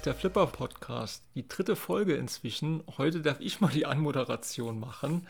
[0.00, 2.82] ist der Flipper Podcast, die dritte Folge inzwischen.
[2.96, 5.26] Heute darf ich mal die Anmoderation machen.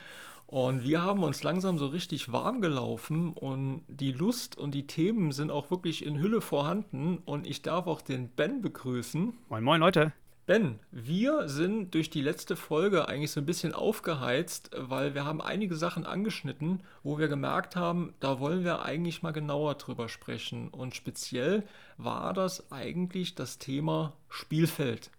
[0.47, 5.33] Und wir haben uns langsam so richtig warm gelaufen und die Lust und die Themen
[5.33, 7.19] sind auch wirklich in Hülle vorhanden.
[7.25, 9.37] Und ich darf auch den Ben begrüßen.
[9.49, 10.13] Moin, moin, Leute.
[10.51, 15.41] Ben, wir sind durch die letzte Folge eigentlich so ein bisschen aufgeheizt, weil wir haben
[15.41, 20.67] einige Sachen angeschnitten, wo wir gemerkt haben, da wollen wir eigentlich mal genauer drüber sprechen.
[20.67, 21.63] Und speziell
[21.99, 25.13] war das eigentlich das Thema Spielfeld.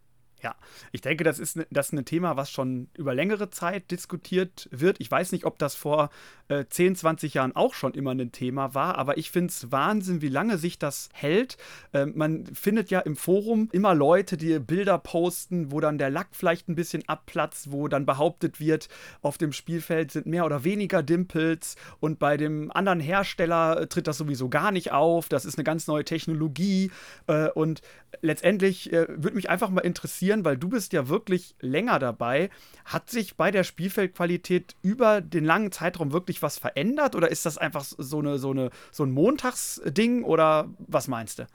[0.43, 0.55] Ja,
[0.91, 4.67] ich denke, das ist, ne, das ist ein Thema, was schon über längere Zeit diskutiert
[4.71, 4.99] wird.
[4.99, 6.09] Ich weiß nicht, ob das vor
[6.47, 10.21] äh, 10, 20 Jahren auch schon immer ein Thema war, aber ich finde es Wahnsinn,
[10.21, 11.57] wie lange sich das hält.
[11.93, 16.29] Äh, man findet ja im Forum immer Leute, die Bilder posten, wo dann der Lack
[16.31, 18.89] vielleicht ein bisschen abplatzt, wo dann behauptet wird,
[19.21, 24.17] auf dem Spielfeld sind mehr oder weniger Dimples und bei dem anderen Hersteller tritt das
[24.17, 25.29] sowieso gar nicht auf.
[25.29, 26.91] Das ist eine ganz neue Technologie
[27.27, 27.81] äh, und
[28.21, 32.49] letztendlich äh, würde mich einfach mal interessieren, weil du bist ja wirklich länger dabei.
[32.85, 37.57] Hat sich bei der Spielfeldqualität über den langen Zeitraum wirklich was verändert oder ist das
[37.57, 41.47] einfach so, eine, so, eine, so ein Montagsding oder was meinst du?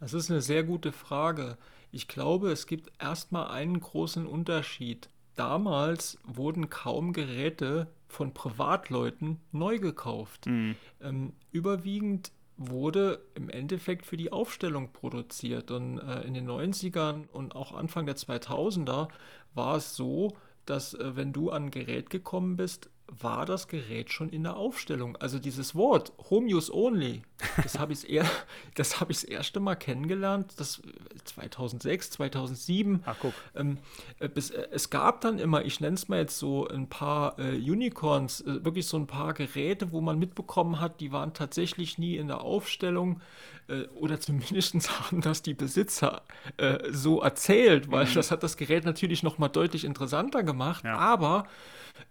[0.00, 1.56] Das ist eine sehr gute Frage.
[1.90, 5.08] Ich glaube, es gibt erstmal einen großen Unterschied.
[5.36, 10.46] Damals wurden kaum Geräte von Privatleuten neu gekauft.
[10.46, 10.76] Mhm.
[11.00, 15.70] Ähm, überwiegend wurde im Endeffekt für die Aufstellung produziert.
[15.70, 19.08] Und äh, in den 90ern und auch Anfang der 2000er
[19.54, 24.10] war es so, dass äh, wenn du an ein Gerät gekommen bist, war das Gerät
[24.10, 25.16] schon in der Aufstellung.
[25.16, 27.22] Also dieses Wort Home Use Only,
[27.62, 28.06] das habe ich
[28.74, 30.82] das habe ich das erste Mal kennengelernt, das
[31.24, 33.02] 2006, 2007.
[33.04, 33.34] Ach guck.
[33.54, 33.78] Ähm,
[34.18, 37.38] äh, bis, äh, es gab dann immer, ich nenne es mal jetzt so ein paar
[37.38, 41.98] äh, Unicorns, äh, wirklich so ein paar Geräte, wo man mitbekommen hat, die waren tatsächlich
[41.98, 43.20] nie in der Aufstellung
[43.68, 46.22] äh, oder zumindest haben das die Besitzer
[46.56, 48.14] äh, so erzählt, weil mhm.
[48.14, 50.84] das hat das Gerät natürlich noch mal deutlich interessanter gemacht.
[50.84, 50.98] Ja.
[50.98, 51.46] Aber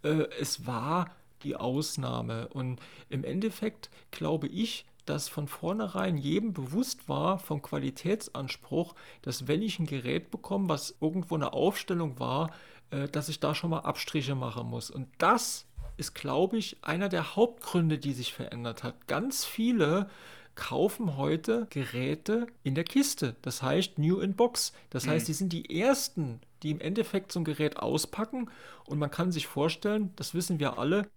[0.01, 0.84] es war
[1.43, 2.47] die Ausnahme.
[2.49, 2.79] Und
[3.09, 9.79] im Endeffekt glaube ich, dass von vornherein jedem bewusst war vom Qualitätsanspruch, dass wenn ich
[9.79, 12.51] ein Gerät bekomme, was irgendwo eine Aufstellung war,
[12.89, 14.89] äh, dass ich da schon mal Abstriche machen muss.
[14.89, 19.07] Und das ist, glaube ich, einer der Hauptgründe, die sich verändert hat.
[19.07, 20.09] Ganz viele
[20.55, 23.35] kaufen heute Geräte in der Kiste.
[23.41, 24.73] Das heißt New in Box.
[24.89, 25.11] Das mhm.
[25.11, 28.49] heißt, die sind die ersten, die im Endeffekt so ein Gerät auspacken
[28.85, 31.07] und man kann sich vorstellen, das wissen wir alle,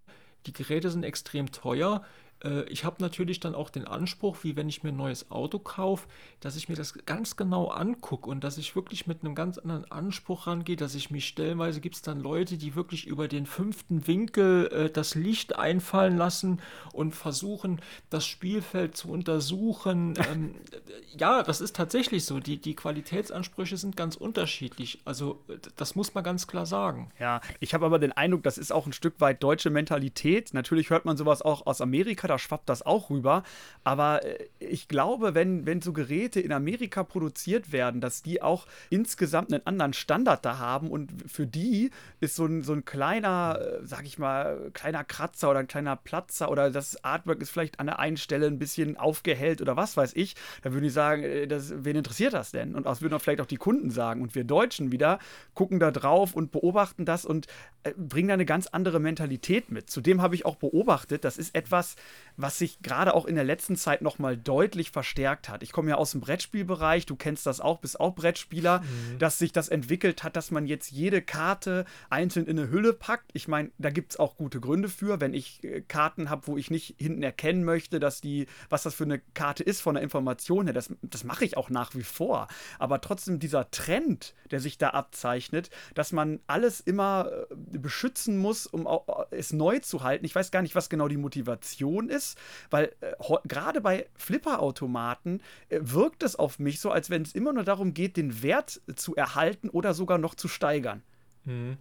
[0.47, 2.05] die Geräte sind extrem teuer.
[2.45, 5.59] Äh, ich habe natürlich dann auch den Anspruch, wie wenn ich mir ein neues Auto
[5.59, 6.09] kaufe,
[6.41, 9.91] dass ich mir das ganz genau angucke und dass ich wirklich mit einem ganz anderen
[9.91, 14.07] Anspruch rangehe, dass ich mich stellenweise gibt es dann Leute, die wirklich über den fünften
[14.07, 16.61] Winkel äh, das Licht einfallen lassen
[16.93, 20.15] und versuchen, das Spielfeld zu untersuchen.
[20.31, 20.55] ähm,
[21.17, 22.41] ja, das ist tatsächlich so.
[22.41, 25.01] Die, die Qualitätsansprüche sind ganz unterschiedlich.
[25.05, 25.41] Also
[25.77, 27.11] das muss man ganz klar sagen.
[27.19, 30.55] Ja, ich habe aber den Eindruck, das ist auch ein Stück weit deutsche Mentalität.
[30.55, 33.43] Natürlich hört man sowas auch aus Amerika da schwappt das auch rüber.
[33.85, 38.67] Aber äh, ich glaube, wenn, wenn so Geräte in Amerika produziert werden, dass die auch
[38.91, 41.91] insgesamt einen anderen Standard da haben und für die
[42.21, 45.97] ist so ein, so ein kleiner, äh, sag ich mal, kleiner Kratzer oder ein kleiner
[45.97, 49.97] Platzer oder das Artwork ist vielleicht an der einen Stelle ein bisschen aufgehellt oder was
[49.97, 52.75] weiß ich, dann würden die sagen, äh, das, wen interessiert das denn?
[52.75, 54.23] Und das würden auch vielleicht auch die Kunden sagen.
[54.23, 55.19] Und wir Deutschen wieder
[55.55, 57.47] gucken da drauf und beobachten das und
[57.97, 59.91] bringen da eine ganz andere Mentalität mit.
[59.91, 61.97] Zudem habe ich auch beobachtet, das ist etwas,
[62.37, 65.63] was sich gerade auch in der letzten Zeit nochmal deutlich verstärkt hat.
[65.63, 69.19] Ich komme ja aus dem Brettspielbereich, du kennst das auch, bist auch Brettspieler, mhm.
[69.19, 73.31] dass sich das entwickelt hat, dass man jetzt jede Karte einzeln in eine Hülle packt.
[73.35, 76.57] Ich meine, da gibt es auch gute Gründe für, wenn ich äh, Karten habe, wo
[76.57, 80.03] ich nicht hinten erkennen möchte, dass die, was das für eine Karte ist von der
[80.03, 82.49] Information her, das, das mache ich auch nach wie vor.
[82.79, 88.67] Aber trotzdem dieser Trend, der sich da abzeichnet, dass man alles immer äh, beschützen muss,
[88.67, 88.89] um
[89.31, 90.25] es neu zu halten.
[90.25, 92.39] Ich weiß gar nicht, was genau die Motivation ist
[92.71, 93.13] weil äh,
[93.47, 97.95] gerade bei Flipperautomaten äh, wirkt es auf mich so, als wenn es immer nur darum
[97.95, 101.03] geht, den Wert zu erhalten oder sogar noch zu steigern.
[101.45, 101.79] Mhm.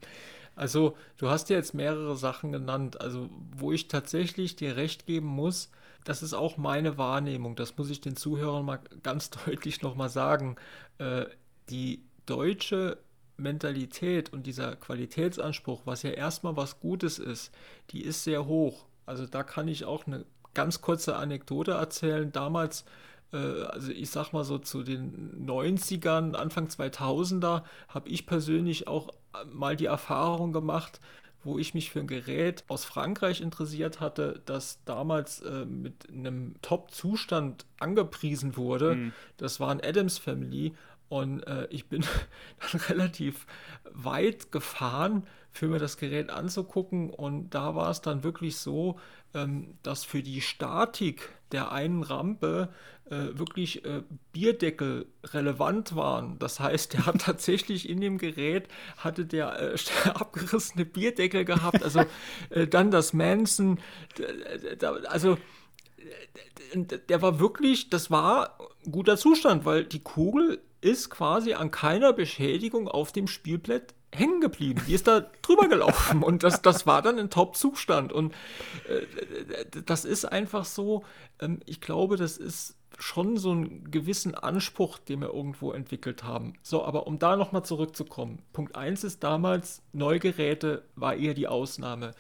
[0.56, 5.28] Also, du hast ja jetzt mehrere Sachen genannt, also wo ich tatsächlich dir recht geben
[5.28, 5.70] muss,
[6.08, 10.56] das ist auch meine Wahrnehmung, das muss ich den Zuhörern mal ganz deutlich nochmal sagen.
[11.00, 11.26] Äh,
[11.70, 12.98] die deutsche
[13.36, 17.54] Mentalität und dieser Qualitätsanspruch, was ja erstmal was Gutes ist,
[17.92, 18.86] die ist sehr hoch.
[19.06, 22.32] Also da kann ich auch eine ganz kurze Anekdote erzählen.
[22.32, 22.86] Damals,
[23.34, 29.10] äh, also ich sag mal so zu den 90ern, Anfang 2000er, habe ich persönlich auch
[29.52, 31.02] mal die Erfahrung gemacht,
[31.44, 36.56] wo ich mich für ein Gerät aus Frankreich interessiert hatte, das damals äh, mit einem
[36.62, 38.96] Top-Zustand angepriesen wurde.
[38.96, 39.14] Mhm.
[39.38, 40.74] Das war ein Adams Family
[41.10, 42.02] Und äh, ich bin
[42.72, 43.46] dann relativ
[43.92, 47.10] weit gefahren, für mir das Gerät anzugucken.
[47.10, 49.00] Und da war es dann wirklich so,
[49.34, 52.70] ähm, dass für die Statik der einen Rampe
[53.10, 56.40] äh, wirklich äh, Bierdeckel relevant waren.
[56.40, 58.68] Das heißt, der hat tatsächlich in dem Gerät
[58.98, 59.78] hatte der äh,
[60.10, 61.84] abgerissene Bierdeckel gehabt.
[61.84, 62.04] Also
[62.50, 63.80] äh, dann das Manson,
[65.08, 65.38] also
[67.10, 68.58] der war wirklich, das war
[68.90, 74.82] guter Zustand, weil die Kugel ist quasi an keiner Beschädigung auf dem Spielbrett hängen geblieben.
[74.88, 78.14] Die ist da drüber gelaufen und das, das war dann ein Top-Zustand.
[78.14, 78.34] Und
[78.88, 81.04] äh, das ist einfach so,
[81.40, 86.54] ähm, ich glaube, das ist schon so einen gewissen Anspruch, den wir irgendwo entwickelt haben.
[86.62, 88.42] So, aber um da nochmal zurückzukommen.
[88.54, 92.14] Punkt 1 ist damals, Neugeräte war eher die Ausnahme.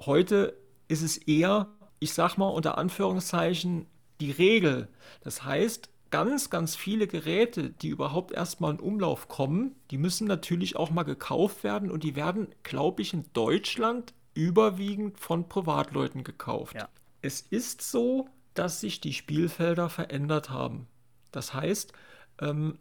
[0.00, 0.56] Heute
[0.88, 1.68] ist es eher,
[2.00, 3.86] ich sag mal unter Anführungszeichen,
[4.20, 4.88] die Regel.
[5.22, 10.76] Das heißt, ganz, ganz viele Geräte, die überhaupt erstmal in Umlauf kommen, die müssen natürlich
[10.76, 16.74] auch mal gekauft werden und die werden, glaube ich, in Deutschland überwiegend von Privatleuten gekauft.
[16.76, 16.88] Ja.
[17.22, 18.28] Es ist so,
[18.58, 20.86] dass sich die Spielfelder verändert haben.
[21.30, 21.92] Das heißt,
[22.40, 22.78] ähm,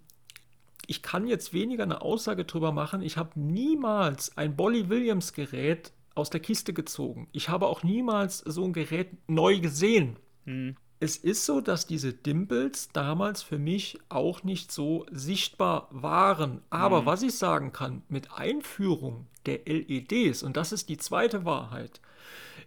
[0.87, 3.01] ich kann jetzt weniger eine Aussage darüber machen.
[3.01, 7.27] Ich habe niemals ein Bolly Williams Gerät aus der Kiste gezogen.
[7.31, 10.17] Ich habe auch niemals so ein Gerät neu gesehen.
[10.45, 16.61] Mhm es ist so, dass diese Dimples damals für mich auch nicht so sichtbar waren.
[16.69, 17.05] Aber mhm.
[17.05, 22.01] was ich sagen kann, mit Einführung der LEDs, und das ist die zweite Wahrheit,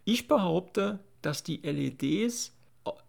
[0.05, 2.53] ich behaupte, dass die LEDs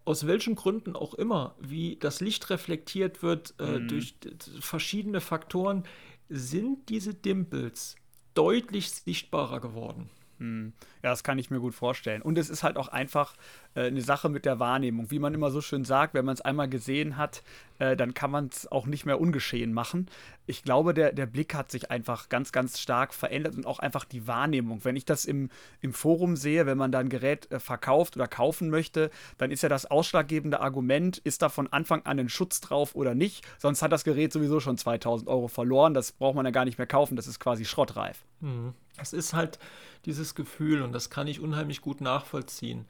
[0.04, 3.88] aus welchen Gründen auch immer, wie das Licht reflektiert wird äh, mhm.
[3.88, 4.14] durch
[4.60, 5.84] verschiedene Faktoren,
[6.28, 7.96] sind diese Dimples
[8.34, 10.10] deutlich sichtbarer geworden.
[10.38, 10.72] Hm.
[11.02, 12.22] Ja, das kann ich mir gut vorstellen.
[12.22, 13.36] Und es ist halt auch einfach
[13.74, 15.10] äh, eine Sache mit der Wahrnehmung.
[15.10, 17.42] Wie man immer so schön sagt, wenn man es einmal gesehen hat,
[17.78, 20.08] äh, dann kann man es auch nicht mehr ungeschehen machen.
[20.46, 24.04] Ich glaube, der, der Blick hat sich einfach ganz, ganz stark verändert und auch einfach
[24.04, 24.84] die Wahrnehmung.
[24.84, 28.28] Wenn ich das im, im Forum sehe, wenn man da ein Gerät äh, verkauft oder
[28.28, 32.60] kaufen möchte, dann ist ja das ausschlaggebende Argument, ist da von Anfang an ein Schutz
[32.60, 33.44] drauf oder nicht.
[33.58, 35.94] Sonst hat das Gerät sowieso schon 2000 Euro verloren.
[35.94, 37.16] Das braucht man ja gar nicht mehr kaufen.
[37.16, 38.24] Das ist quasi schrottreif.
[38.40, 38.74] Mhm.
[38.98, 39.58] Es ist halt
[40.04, 42.86] dieses Gefühl und das kann ich unheimlich gut nachvollziehen.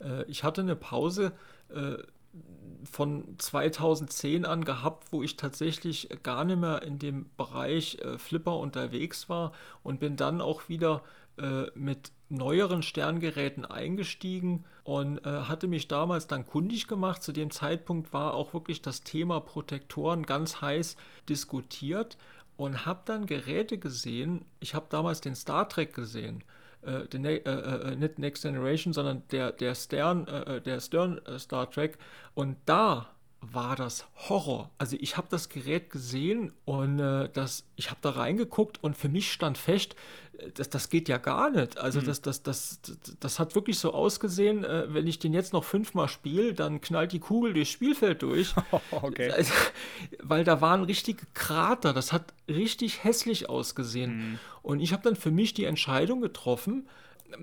[0.00, 1.32] Äh, ich hatte eine Pause
[1.68, 1.96] äh,
[2.90, 8.56] von 2010 an gehabt, wo ich tatsächlich gar nicht mehr in dem Bereich äh, Flipper
[8.58, 9.52] unterwegs war
[9.82, 11.02] und bin dann auch wieder
[11.74, 17.22] mit neueren Sterngeräten eingestiegen und hatte mich damals dann kundig gemacht.
[17.22, 20.96] Zu dem Zeitpunkt war auch wirklich das Thema Protektoren ganz heiß
[21.28, 22.16] diskutiert
[22.56, 24.46] und habe dann Geräte gesehen.
[24.60, 26.42] Ich habe damals den Star Trek gesehen.
[26.86, 31.18] Äh, den, äh, äh, nicht Next Generation, sondern der, der Stern, äh, äh, der Stern
[31.26, 31.98] äh, Star Trek.
[32.34, 33.08] Und da
[33.52, 34.70] war das Horror.
[34.78, 39.08] Also ich habe das Gerät gesehen und äh, das, ich habe da reingeguckt und für
[39.08, 39.96] mich stand fest,
[40.38, 41.78] äh, das, das geht ja gar nicht.
[41.78, 42.06] Also mhm.
[42.06, 42.80] das, das, das,
[43.20, 47.12] das hat wirklich so ausgesehen, äh, wenn ich den jetzt noch fünfmal spiele, dann knallt
[47.12, 48.54] die Kugel durchs Spielfeld durch.
[48.90, 49.30] okay.
[49.30, 49.52] Also,
[50.22, 54.16] weil da waren richtige Krater, das hat richtig hässlich ausgesehen.
[54.16, 54.38] Mhm.
[54.62, 56.88] Und ich habe dann für mich die Entscheidung getroffen,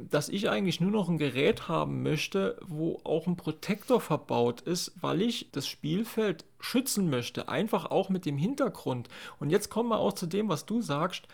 [0.09, 4.93] dass ich eigentlich nur noch ein Gerät haben möchte, wo auch ein Protektor verbaut ist,
[5.01, 7.49] weil ich das Spielfeld schützen möchte.
[7.49, 9.09] Einfach auch mit dem Hintergrund.
[9.39, 11.27] Und jetzt kommen wir auch zu dem, was du sagst.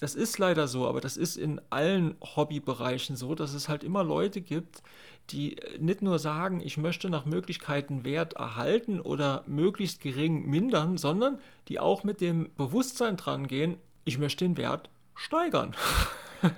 [0.00, 4.04] Das ist leider so, aber das ist in allen Hobbybereichen so, dass es halt immer
[4.04, 4.82] Leute gibt,
[5.30, 11.38] die nicht nur sagen, ich möchte nach Möglichkeiten Wert erhalten oder möglichst gering mindern, sondern
[11.68, 15.74] die auch mit dem Bewusstsein dran gehen, ich möchte den Wert steigern.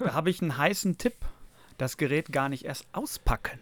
[0.00, 1.14] Da habe ich einen heißen Tipp
[1.78, 3.59] das Gerät gar nicht erst auspacken.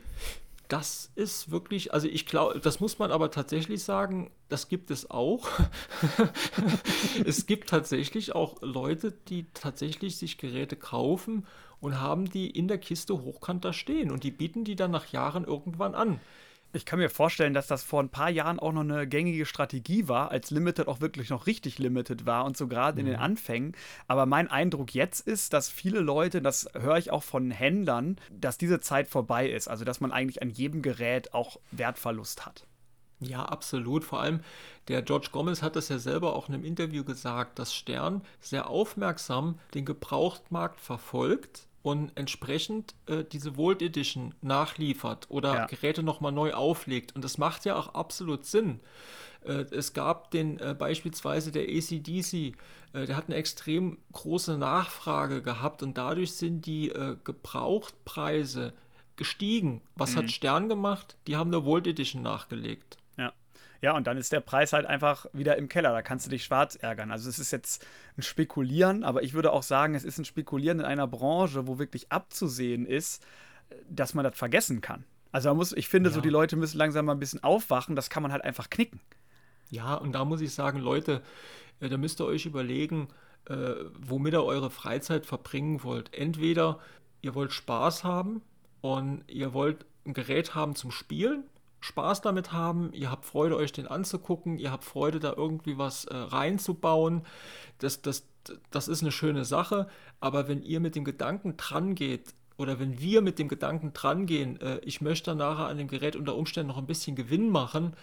[0.68, 5.10] Das ist wirklich, also ich glaube, das muss man aber tatsächlich sagen, das gibt es
[5.10, 5.48] auch.
[7.26, 11.46] es gibt tatsächlich auch Leute, die tatsächlich sich Geräte kaufen
[11.80, 15.08] und haben die in der Kiste hochkant da stehen und die bieten die dann nach
[15.08, 16.18] Jahren irgendwann an.
[16.74, 20.08] Ich kann mir vorstellen, dass das vor ein paar Jahren auch noch eine gängige Strategie
[20.08, 22.98] war, als Limited auch wirklich noch richtig Limited war und so gerade mhm.
[22.98, 23.22] in den mhm.
[23.22, 23.76] Anfängen.
[24.08, 28.58] Aber mein Eindruck jetzt ist, dass viele Leute, das höre ich auch von Händlern, dass
[28.58, 29.68] diese Zeit vorbei ist.
[29.68, 32.66] Also, dass man eigentlich an jedem Gerät auch Wertverlust hat.
[33.20, 34.04] Ja, absolut.
[34.04, 34.40] Vor allem
[34.88, 38.68] der George Gomez hat das ja selber auch in einem Interview gesagt, dass Stern sehr
[38.68, 45.66] aufmerksam den Gebrauchtmarkt verfolgt und entsprechend äh, diese Vault Edition nachliefert oder ja.
[45.66, 47.14] Geräte nochmal neu auflegt.
[47.14, 48.80] Und das macht ja auch absolut Sinn.
[49.44, 52.32] Äh, es gab den äh, beispielsweise der ACDC,
[52.94, 58.72] äh, der hat eine extrem große Nachfrage gehabt und dadurch sind die äh, Gebrauchtpreise
[59.16, 59.82] gestiegen.
[59.94, 60.20] Was mhm.
[60.20, 61.18] hat Stern gemacht?
[61.26, 62.96] Die haben eine Vault Edition nachgelegt.
[63.84, 65.92] Ja, und dann ist der Preis halt einfach wieder im Keller.
[65.92, 67.10] Da kannst du dich schwarz ärgern.
[67.10, 67.86] Also es ist jetzt
[68.16, 71.78] ein Spekulieren, aber ich würde auch sagen, es ist ein Spekulieren in einer Branche, wo
[71.78, 73.22] wirklich abzusehen ist,
[73.86, 75.04] dass man das vergessen kann.
[75.32, 76.14] Also man muss, ich finde, ja.
[76.14, 77.94] so die Leute müssen langsam mal ein bisschen aufwachen.
[77.94, 79.00] Das kann man halt einfach knicken.
[79.68, 81.20] Ja, und da muss ich sagen, Leute,
[81.80, 83.08] äh, da müsst ihr euch überlegen,
[83.50, 86.14] äh, womit ihr eure Freizeit verbringen wollt.
[86.14, 86.78] Entweder
[87.20, 88.40] ihr wollt Spaß haben
[88.80, 91.44] und ihr wollt ein Gerät haben zum Spielen,
[91.84, 96.06] Spaß damit haben, ihr habt Freude, euch den anzugucken, ihr habt Freude, da irgendwie was
[96.06, 97.26] äh, reinzubauen.
[97.78, 98.26] Das, das,
[98.70, 99.88] das ist eine schöne Sache,
[100.18, 104.60] aber wenn ihr mit dem Gedanken dran geht, oder wenn wir mit dem Gedanken drangehen,
[104.60, 107.94] äh, ich möchte nachher an dem Gerät unter Umständen noch ein bisschen Gewinn machen,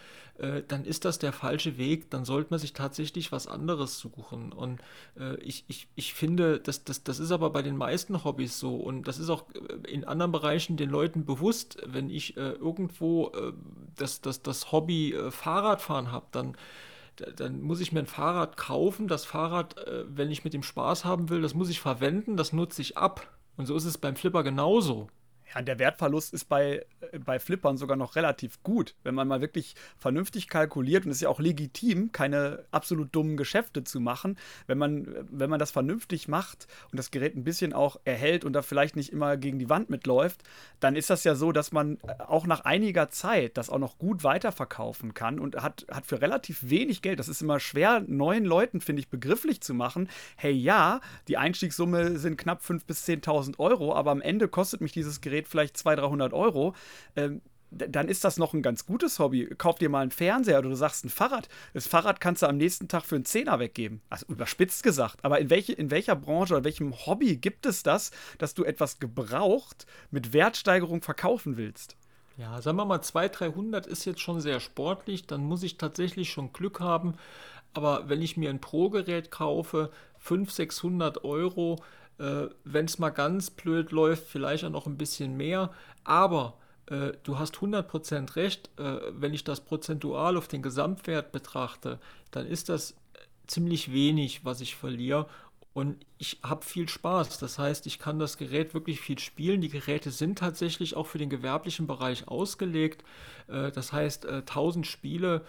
[0.41, 2.09] äh, dann ist das der falsche Weg.
[2.09, 4.51] Dann sollte man sich tatsächlich was anderes suchen.
[4.51, 4.81] Und
[5.17, 8.75] äh, ich, ich, ich finde, das, das, das ist aber bei den meisten Hobbys so.
[8.75, 11.77] Und das ist auch äh, in anderen Bereichen den Leuten bewusst.
[11.85, 13.53] Wenn ich äh, irgendwo äh,
[13.95, 16.57] das, das, das Hobby Fahrradfahren habe, dann
[17.35, 19.07] dann muss ich mir ein Fahrrad kaufen.
[19.07, 19.75] Das Fahrrad,
[20.07, 23.27] wenn ich mit dem Spaß haben will, das muss ich verwenden, das nutze ich ab.
[23.57, 25.09] Und so ist es beim Flipper genauso.
[25.53, 29.41] Ja, der Wertverlust ist bei, äh, bei Flippern sogar noch relativ gut, wenn man mal
[29.41, 31.05] wirklich vernünftig kalkuliert.
[31.05, 34.37] Und es ist ja auch legitim, keine absolut dummen Geschäfte zu machen.
[34.67, 38.53] Wenn man, wenn man das vernünftig macht und das Gerät ein bisschen auch erhält und
[38.53, 40.43] da vielleicht nicht immer gegen die Wand mitläuft,
[40.79, 43.97] dann ist das ja so, dass man äh, auch nach einiger Zeit das auch noch
[43.97, 47.19] gut weiterverkaufen kann und hat, hat für relativ wenig Geld.
[47.19, 50.09] Das ist immer schwer, neuen Leuten, finde ich, begrifflich zu machen.
[50.35, 54.91] Hey, ja, die Einstiegssumme sind knapp 5.000 bis 10.000 Euro, aber am Ende kostet mich
[54.91, 56.75] dieses Gerät Gerät vielleicht 200, 300 Euro,
[57.15, 57.41] ähm,
[57.73, 59.45] dann ist das noch ein ganz gutes Hobby.
[59.57, 61.47] Kauf dir mal einen Fernseher oder du sagst ein Fahrrad.
[61.73, 64.01] Das Fahrrad kannst du am nächsten Tag für einen Zehner weggeben.
[64.09, 65.23] Also überspitzt gesagt.
[65.23, 68.99] Aber in, welche, in welcher Branche oder welchem Hobby gibt es das, dass du etwas
[68.99, 71.95] gebraucht mit Wertsteigerung verkaufen willst?
[72.35, 75.25] Ja, sagen wir mal 200, 300 ist jetzt schon sehr sportlich.
[75.25, 77.13] Dann muss ich tatsächlich schon Glück haben.
[77.73, 81.77] Aber wenn ich mir ein Pro-Gerät kaufe, 500, 600 Euro,
[82.21, 85.71] äh, Wenn es mal ganz blöd läuft, vielleicht auch noch ein bisschen mehr.
[86.03, 91.99] Aber äh, du hast 100% recht, äh, wenn ich das prozentual auf den Gesamtwert betrachte,
[92.31, 92.95] dann ist das
[93.47, 95.27] ziemlich wenig, was ich verliere.
[95.73, 97.39] Und ich habe viel Spaß.
[97.39, 99.61] Das heißt, ich kann das Gerät wirklich viel spielen.
[99.61, 103.03] Die Geräte sind tatsächlich auch für den gewerblichen Bereich ausgelegt.
[103.47, 105.41] Äh, das heißt, 1000 äh, Spiele, äh,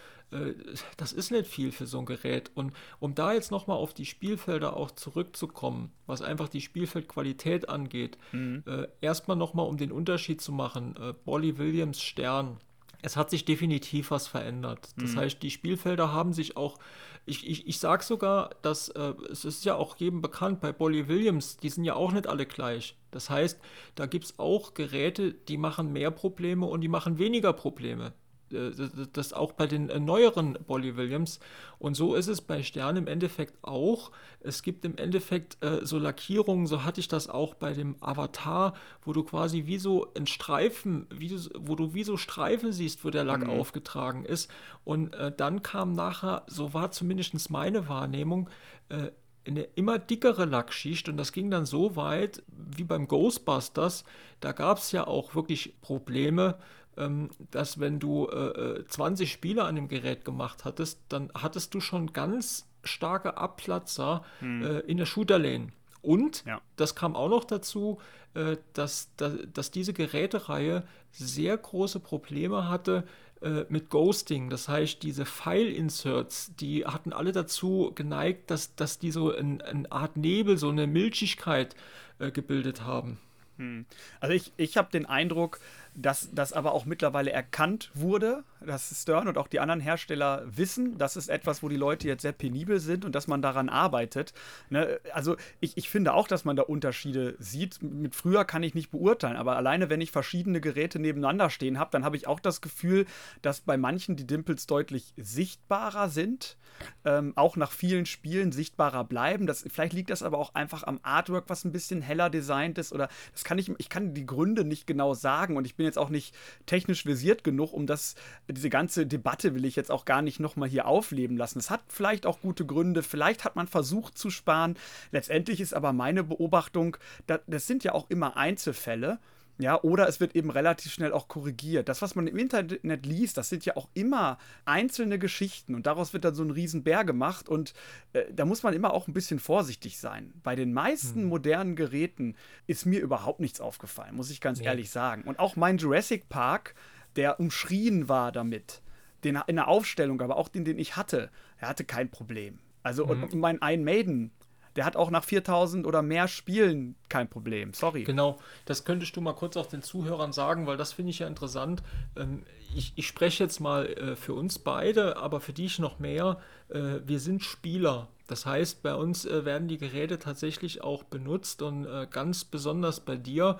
[0.96, 2.50] das ist nicht viel für so ein Gerät.
[2.54, 8.18] Und um da jetzt nochmal auf die Spielfelder auch zurückzukommen, was einfach die Spielfeldqualität angeht,
[8.32, 8.64] mhm.
[9.00, 10.94] erstmal nochmal um den Unterschied zu machen.
[11.24, 12.58] Bolly Williams Stern
[13.02, 14.90] es hat sich definitiv was verändert.
[14.96, 15.18] Das mhm.
[15.18, 16.78] heißt, die Spielfelder haben sich auch,
[17.26, 21.08] ich, ich, ich sage sogar, dass äh, es ist ja auch jedem bekannt, bei Bolly
[21.08, 22.96] Williams, die sind ja auch nicht alle gleich.
[23.10, 23.60] Das heißt,
[23.96, 28.12] da gibt es auch Geräte, die machen mehr Probleme und die machen weniger Probleme.
[28.52, 28.72] Äh,
[29.12, 31.40] das auch bei den äh, neueren Bolly Williams.
[31.78, 34.10] Und so ist es bei Stern im Endeffekt auch.
[34.40, 38.74] Es gibt im Endeffekt äh, so Lackierungen, so hatte ich das auch bei dem Avatar,
[39.04, 43.04] wo du quasi wie so ein Streifen, wie du, wo du wie so Streifen siehst,
[43.04, 43.50] wo der Lack mhm.
[43.50, 44.50] aufgetragen ist.
[44.84, 48.48] Und äh, dann kam nachher, so war zumindest meine Wahrnehmung,
[48.88, 49.10] äh,
[49.46, 54.04] eine immer dickere Lackschicht und das ging dann so weit wie beim Ghostbusters.
[54.40, 56.58] Da gab es ja auch wirklich Probleme,
[56.96, 61.74] ähm, dass wenn du äh, 20 äh, Spiele an dem Gerät gemacht hattest, dann hattest
[61.74, 64.62] du schon ganz starke Abplatzer hm.
[64.62, 65.68] äh, in der Shooter-Lane.
[66.02, 66.60] Und ja.
[66.76, 67.98] das kam auch noch dazu,
[68.34, 70.82] äh, dass, dass, dass, diese Gerätereihe
[71.12, 73.04] sehr große Probleme hatte
[73.40, 74.50] äh, mit Ghosting.
[74.50, 79.90] Das heißt, diese File-Inserts, die hatten alle dazu geneigt, dass, dass die so eine ein
[79.92, 81.76] Art Nebel, so eine Milchigkeit
[82.18, 83.18] äh, gebildet haben.
[83.58, 83.84] Hm.
[84.20, 85.60] Also ich, ich habe den Eindruck,
[85.94, 90.96] dass das aber auch mittlerweile erkannt wurde, dass Stern und auch die anderen Hersteller wissen,
[90.96, 94.32] das ist etwas, wo die Leute jetzt sehr penibel sind und dass man daran arbeitet.
[94.70, 95.00] Ne?
[95.12, 97.82] Also ich, ich finde auch, dass man da Unterschiede sieht.
[97.82, 101.90] Mit früher kann ich nicht beurteilen, aber alleine wenn ich verschiedene Geräte nebeneinander stehen habe,
[101.90, 103.06] dann habe ich auch das Gefühl,
[103.42, 106.56] dass bei manchen die Dimples deutlich sichtbarer sind,
[107.04, 109.46] ähm, auch nach vielen Spielen sichtbarer bleiben.
[109.46, 112.92] Das, vielleicht liegt das aber auch einfach am Artwork, was ein bisschen heller designt ist
[112.92, 115.86] oder das kann ich, ich kann die Gründe nicht genau sagen und ich bin bin
[115.86, 116.32] jetzt auch nicht
[116.64, 118.14] technisch versiert genug, um das,
[118.48, 121.58] diese ganze Debatte will ich jetzt auch gar nicht nochmal hier aufleben lassen.
[121.58, 124.76] Es hat vielleicht auch gute Gründe, vielleicht hat man versucht zu sparen.
[125.10, 126.96] Letztendlich ist aber meine Beobachtung,
[127.26, 129.18] das sind ja auch immer Einzelfälle.
[129.58, 131.88] Ja, oder es wird eben relativ schnell auch korrigiert.
[131.88, 136.12] Das, was man im Internet liest, das sind ja auch immer einzelne Geschichten und daraus
[136.12, 137.74] wird dann so ein Riesenbär gemacht und
[138.12, 140.32] äh, da muss man immer auch ein bisschen vorsichtig sein.
[140.42, 141.28] Bei den meisten hm.
[141.28, 142.34] modernen Geräten
[142.66, 144.66] ist mir überhaupt nichts aufgefallen, muss ich ganz nee.
[144.66, 145.22] ehrlich sagen.
[145.24, 146.74] Und auch mein Jurassic Park,
[147.16, 148.80] der umschrien war damit,
[149.22, 152.58] den in der Aufstellung, aber auch den, den ich hatte, er hatte kein Problem.
[152.82, 153.22] Also mhm.
[153.22, 154.32] und mein Ein Maiden
[154.76, 157.72] der hat auch nach 4000 oder mehr Spielen kein Problem.
[157.74, 158.04] Sorry.
[158.04, 161.26] Genau, das könntest du mal kurz auch den Zuhörern sagen, weil das finde ich ja
[161.26, 161.82] interessant.
[162.16, 166.38] Ähm, ich, ich spreche jetzt mal äh, für uns beide, aber für dich noch mehr.
[166.68, 168.08] Äh, wir sind Spieler.
[168.32, 173.16] Das heißt, bei uns äh, werden die Geräte tatsächlich auch benutzt und ganz besonders bei
[173.16, 173.58] dir,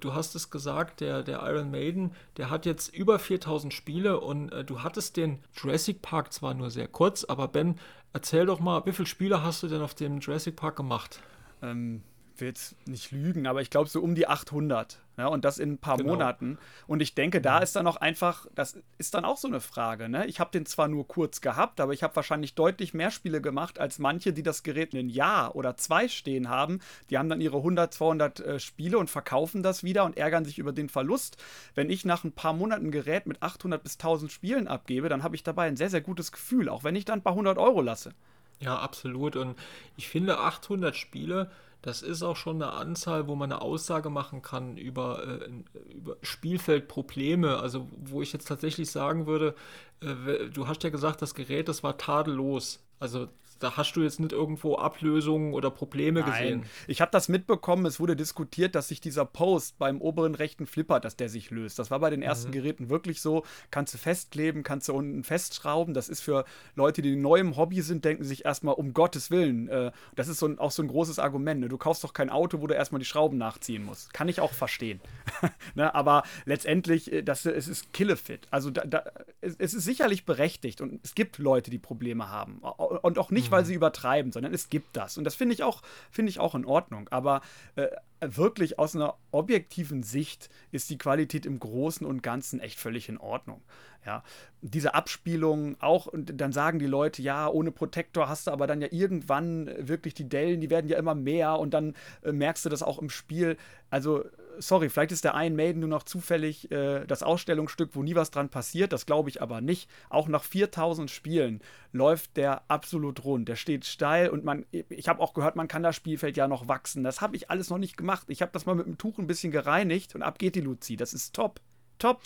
[0.00, 4.50] du hast es gesagt, der, der Iron Maiden, der hat jetzt über 4000 Spiele und
[4.66, 7.76] du hattest den Jurassic Park zwar nur sehr kurz, aber Ben,
[8.12, 11.20] Erzähl doch mal, wie viele Spiele hast du denn auf dem Jurassic Park gemacht?
[11.62, 12.02] Ähm,
[12.40, 14.98] will jetzt nicht lügen, aber ich glaube so um die 800.
[15.20, 16.12] Ja, und das in ein paar genau.
[16.12, 16.58] Monaten.
[16.86, 20.08] Und ich denke, da ist dann auch einfach, das ist dann auch so eine Frage.
[20.08, 20.24] Ne?
[20.26, 23.78] Ich habe den zwar nur kurz gehabt, aber ich habe wahrscheinlich deutlich mehr Spiele gemacht
[23.78, 26.80] als manche, die das Gerät ein Jahr oder zwei stehen haben.
[27.10, 30.58] Die haben dann ihre 100, 200 äh, Spiele und verkaufen das wieder und ärgern sich
[30.58, 31.36] über den Verlust.
[31.74, 35.22] Wenn ich nach ein paar Monaten ein Gerät mit 800 bis 1000 Spielen abgebe, dann
[35.22, 37.58] habe ich dabei ein sehr, sehr gutes Gefühl, auch wenn ich dann ein paar hundert
[37.58, 38.14] Euro lasse.
[38.60, 39.36] Ja, absolut.
[39.36, 39.58] Und
[39.96, 41.50] ich finde 800 Spiele
[41.82, 45.50] das ist auch schon eine Anzahl, wo man eine Aussage machen kann über, äh,
[45.94, 47.58] über Spielfeldprobleme.
[47.58, 49.54] Also wo ich jetzt tatsächlich sagen würde,
[50.02, 52.80] äh, du hast ja gesagt, das Gerät, das war tadellos.
[52.98, 53.28] Also
[53.60, 56.30] da hast du jetzt nicht irgendwo Ablösungen oder Probleme Nein.
[56.30, 56.62] gesehen.
[56.86, 60.98] Ich habe das mitbekommen, es wurde diskutiert, dass sich dieser Post beim oberen rechten Flipper,
[60.98, 61.78] dass der sich löst.
[61.78, 62.54] Das war bei den ersten mhm.
[62.54, 63.44] Geräten wirklich so.
[63.70, 65.94] Kannst du festkleben, kannst du unten festschrauben.
[65.94, 69.68] Das ist für Leute, die neu im Hobby sind, denken sich erstmal, um Gottes Willen.
[69.68, 71.60] Äh, das ist so ein, auch so ein großes Argument.
[71.60, 71.68] Ne?
[71.68, 74.14] Du kaufst doch kein Auto, wo du erstmal die Schrauben nachziehen musst.
[74.14, 75.00] Kann ich auch verstehen.
[75.74, 75.94] ne?
[75.94, 78.48] Aber letztendlich, äh, das, es ist Killefit.
[78.50, 79.04] Also da, da,
[79.42, 82.58] es, es ist sicherlich berechtigt und es gibt Leute, die Probleme haben.
[82.58, 83.66] Und auch nicht, weil mhm.
[83.66, 85.18] sie übertreiben, sondern es gibt das.
[85.18, 87.08] Und das finde ich, auch, find ich auch in Ordnung.
[87.10, 87.40] Aber
[87.76, 87.88] äh,
[88.20, 93.18] wirklich aus einer objektiven Sicht ist die Qualität im Großen und Ganzen echt völlig in
[93.18, 93.62] Ordnung.
[94.06, 94.22] Ja,
[94.62, 98.80] diese Abspielung auch, und dann sagen die Leute, ja, ohne Protektor hast du aber dann
[98.80, 102.70] ja irgendwann wirklich die Dellen, die werden ja immer mehr und dann äh, merkst du
[102.70, 103.58] das auch im Spiel.
[103.90, 104.24] Also
[104.60, 108.30] sorry, vielleicht ist der Iron Maiden nur noch zufällig äh, das Ausstellungsstück, wo nie was
[108.30, 108.92] dran passiert.
[108.92, 109.88] Das glaube ich aber nicht.
[110.08, 111.60] Auch nach 4000 Spielen
[111.92, 113.48] läuft der absolut rund.
[113.48, 116.68] Der steht steil und man, ich habe auch gehört, man kann das Spielfeld ja noch
[116.68, 117.02] wachsen.
[117.02, 118.09] Das habe ich alles noch nicht gemacht.
[118.28, 120.96] Ich habe das mal mit dem Tuch ein bisschen gereinigt und ab geht die Luzi.
[120.96, 121.60] Das ist top.
[121.98, 122.20] Top.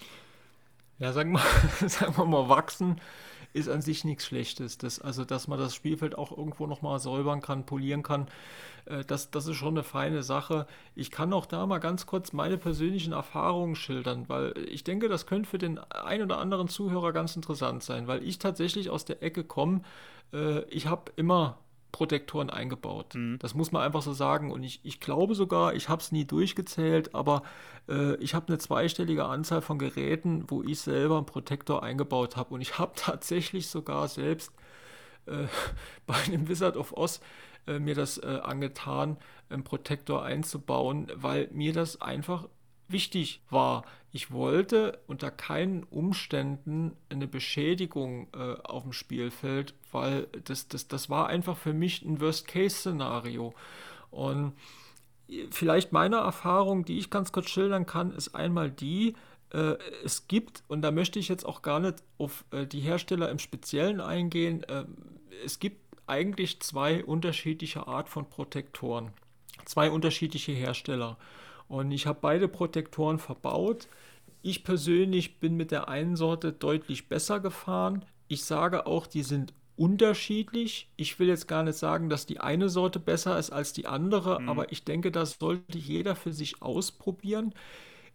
[0.99, 1.43] Ja, sagen wir,
[1.89, 3.01] sagen wir mal, wachsen
[3.55, 4.79] ist an sich nichts Schlechtes.
[4.79, 8.27] Das, also, dass man das Spielfeld auch irgendwo nochmal säubern kann, polieren kann,
[8.87, 10.67] äh, das, das ist schon eine feine Sache.
[10.95, 15.27] Ich kann auch da mal ganz kurz meine persönlichen Erfahrungen schildern, weil ich denke, das
[15.27, 19.23] könnte für den ein oder anderen Zuhörer ganz interessant sein, weil ich tatsächlich aus der
[19.23, 19.83] Ecke komme.
[20.33, 21.59] Äh, ich habe immer
[21.95, 23.15] Protektoren eingebaut.
[23.15, 23.39] Mhm.
[23.39, 24.51] Das muss man einfach so sagen.
[24.51, 27.45] Und ich, ich glaube sogar, ich habe es nie durchgezählt, aber
[27.89, 32.53] äh, ich habe eine zweistellige Anzahl von Geräten, wo ich selber einen Protektor eingebaut habe.
[32.53, 34.53] Und ich habe tatsächlich sogar selbst
[35.27, 35.47] äh,
[36.07, 37.21] bei einem Wizard of Oz
[37.69, 39.17] äh, mir das äh, angetan,
[39.49, 42.49] einen Protektor einzubauen, weil mir das einfach
[42.95, 43.85] wichtig war.
[44.11, 51.11] Ich wollte unter keinen Umständen eine Beschädigung äh, auf dem Spielfeld, weil das, das, das
[51.11, 53.53] war einfach für mich ein Worst-Case-Szenario.
[54.11, 54.55] Und
[55.51, 59.15] vielleicht meine Erfahrung, die ich ganz kurz schildern kann, ist einmal die,
[59.51, 63.31] äh, es gibt, und da möchte ich jetzt auch gar nicht auf äh, die Hersteller
[63.31, 64.85] im Speziellen eingehen, äh,
[65.45, 69.11] es gibt eigentlich zwei unterschiedliche Art von Protektoren,
[69.65, 71.17] zwei unterschiedliche Hersteller.
[71.75, 73.89] Und ich habe beide Protektoren verbaut.
[74.43, 78.05] Ich persönlich bin mit der einen Sorte deutlich besser gefahren.
[78.29, 80.89] Ich sage auch, die sind unterschiedlich.
[80.95, 84.41] Ich will jetzt gar nicht sagen, dass die eine Sorte besser ist als die andere,
[84.41, 84.51] mhm.
[84.51, 87.53] aber ich denke, das sollte jeder für sich ausprobieren.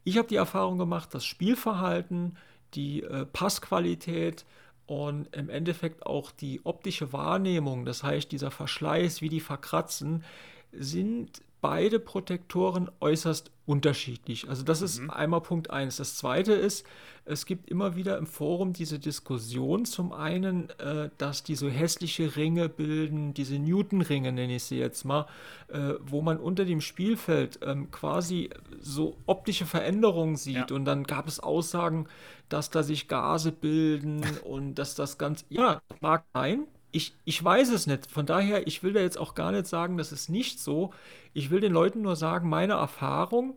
[0.06, 2.38] Ich habe die Erfahrung gemacht, das Spielverhalten,
[2.76, 4.46] die äh, Passqualität
[4.86, 10.24] und im Endeffekt auch die optische Wahrnehmung, das heißt dieser Verschleiß, wie die verkratzen,
[10.72, 14.50] sind beide Protektoren äußerst unterschiedlich.
[14.50, 14.86] Also das mhm.
[14.86, 15.98] ist einmal Punkt 1.
[15.98, 16.86] Das zweite ist,
[17.26, 22.36] es gibt immer wieder im Forum diese Diskussion zum einen, äh, dass die so hässliche
[22.36, 25.28] Ringe bilden, diese Newton-Ringe nenne ich sie jetzt mal,
[25.68, 28.50] äh, wo man unter dem Spielfeld ähm, quasi
[28.82, 30.76] so optische Veränderungen sieht ja.
[30.76, 32.08] und dann gab es Aussagen,
[32.50, 37.70] dass da sich Gase bilden und dass das ganz, ja, mag sein, ich, ich weiß
[37.70, 38.10] es nicht.
[38.10, 40.94] Von daher, ich will da jetzt auch gar nicht sagen, das ist nicht so.
[41.34, 43.56] Ich will den Leuten nur sagen, meine Erfahrung,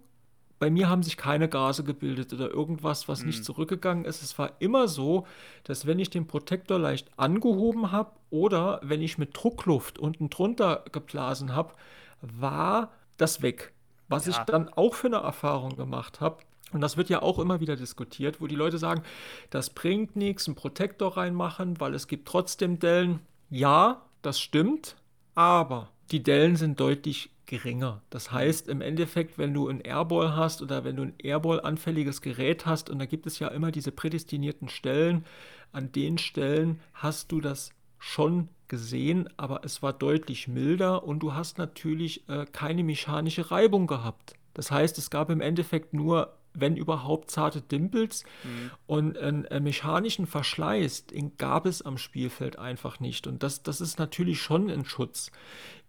[0.59, 3.29] bei mir haben sich keine Gase gebildet oder irgendwas, was mhm.
[3.29, 4.23] nicht zurückgegangen ist.
[4.23, 5.27] Es war immer so,
[5.65, 10.85] dass wenn ich den Protektor leicht angehoben habe oder wenn ich mit Druckluft unten drunter
[10.93, 11.75] geblasen habe,
[12.21, 13.73] war das weg.
[14.09, 14.33] Was ja.
[14.33, 17.77] ich dann auch für eine Erfahrung gemacht habe, Und das wird ja auch immer wieder
[17.77, 19.03] diskutiert, wo die Leute sagen,
[19.51, 23.21] das bringt nichts, einen Protektor reinmachen, weil es gibt trotzdem Dellen.
[23.51, 24.97] Ja, das stimmt,
[25.35, 28.01] aber die Dellen sind deutlich geringer.
[28.09, 32.65] Das heißt, im Endeffekt, wenn du ein Airball hast oder wenn du ein Airball-anfälliges Gerät
[32.65, 35.27] hast, und da gibt es ja immer diese prädestinierten Stellen,
[35.73, 41.35] an den Stellen hast du das schon gesehen, aber es war deutlich milder und du
[41.35, 44.35] hast natürlich äh, keine mechanische Reibung gehabt.
[44.55, 48.25] Das heißt, es gab im Endeffekt nur wenn überhaupt zarte Dimpels.
[48.45, 48.71] Mhm.
[48.87, 53.27] Und einen, einen, mechanischen Verschleiß, den gab es am Spielfeld einfach nicht.
[53.27, 55.31] Und das, das ist natürlich schon ein Schutz.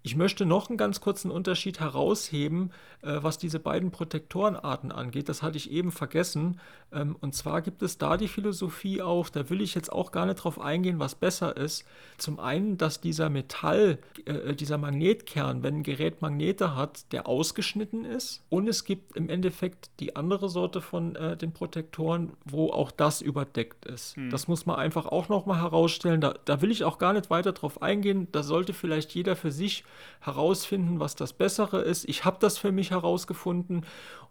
[0.06, 2.72] Ich möchte noch einen ganz kurzen Unterschied herausheben,
[3.04, 5.30] äh, was diese beiden Protektorenarten angeht.
[5.30, 6.60] Das hatte ich eben vergessen.
[6.92, 10.26] Ähm, und zwar gibt es da die Philosophie auch, da will ich jetzt auch gar
[10.26, 11.86] nicht drauf eingehen, was besser ist.
[12.18, 18.04] Zum einen, dass dieser Metall, äh, dieser Magnetkern, wenn ein Gerät Magnete hat, der ausgeschnitten
[18.04, 18.44] ist.
[18.50, 23.22] Und es gibt im Endeffekt die andere Sorte von äh, den Protektoren, wo auch das
[23.22, 24.18] überdeckt ist.
[24.18, 24.30] Hm.
[24.30, 26.20] Das muss man einfach auch nochmal herausstellen.
[26.20, 28.28] Da, da will ich auch gar nicht weiter drauf eingehen.
[28.34, 29.86] Da sollte vielleicht jeder für sich
[30.22, 32.06] herausfinden, was das Bessere ist.
[32.06, 33.86] Ich habe das für mich herausgefunden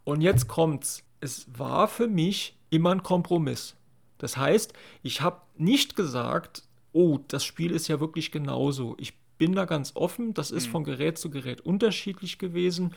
[0.05, 1.05] und jetzt kommt's.
[1.21, 3.77] Es war für mich immer ein Kompromiss.
[4.19, 4.73] Das heißt,
[5.03, 8.97] ich habe nicht gesagt, oh, das Spiel ist ja wirklich genauso.
[8.99, 10.71] Ich bin da ganz offen, das ist mhm.
[10.71, 12.95] von Gerät zu Gerät unterschiedlich gewesen.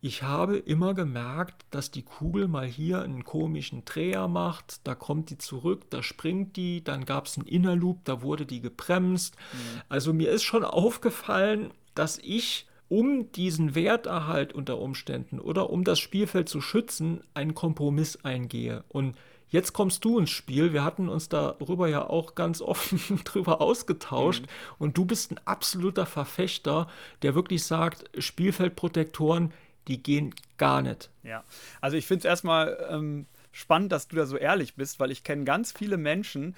[0.00, 5.30] Ich habe immer gemerkt, dass die Kugel mal hier einen komischen Dreher macht, da kommt
[5.30, 9.36] die zurück, da springt die, dann gab es einen Innerloop, da wurde die gebremst.
[9.36, 9.80] Mhm.
[9.88, 15.98] Also mir ist schon aufgefallen, dass ich um diesen Werterhalt unter Umständen oder um das
[15.98, 18.84] Spielfeld zu schützen, einen Kompromiss eingehe.
[18.88, 19.16] Und
[19.48, 20.72] jetzt kommst du ins Spiel.
[20.72, 24.42] Wir hatten uns darüber ja auch ganz offen drüber ausgetauscht.
[24.42, 24.74] Mhm.
[24.78, 26.88] Und du bist ein absoluter Verfechter,
[27.22, 29.52] der wirklich sagt, Spielfeldprotektoren,
[29.88, 31.10] die gehen gar nicht.
[31.22, 31.44] Ja,
[31.80, 35.24] also ich finde es erstmal ähm, spannend, dass du da so ehrlich bist, weil ich
[35.24, 36.54] kenne ganz viele Menschen,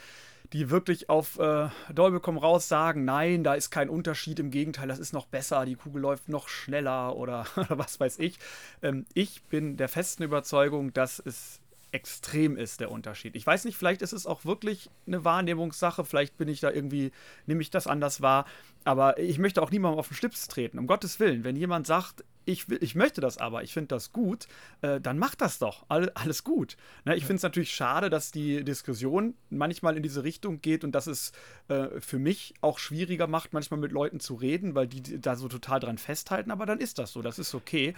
[0.52, 4.88] die wirklich auf äh, Dolby komm raus sagen, nein, da ist kein Unterschied, im Gegenteil,
[4.88, 8.38] das ist noch besser, die Kugel läuft noch schneller oder, was weiß ich.
[8.82, 13.34] Ähm, ich bin der festen Überzeugung, dass es extrem ist, der Unterschied.
[13.34, 17.12] Ich weiß nicht, vielleicht ist es auch wirklich eine Wahrnehmungssache, vielleicht bin ich da irgendwie,
[17.46, 18.44] nehme ich das anders wahr,
[18.84, 21.44] aber ich möchte auch niemandem auf den Schlips treten, um Gottes Willen.
[21.44, 24.48] Wenn jemand sagt, ich, will, ich möchte das aber, ich finde das gut,
[24.80, 25.84] äh, dann macht das doch.
[25.88, 26.76] All, alles gut.
[27.04, 30.92] Ne, ich finde es natürlich schade, dass die Diskussion manchmal in diese Richtung geht und
[30.92, 31.32] dass es
[31.68, 35.48] äh, für mich auch schwieriger macht, manchmal mit Leuten zu reden, weil die da so
[35.48, 37.94] total dran festhalten, aber dann ist das so, das ist okay.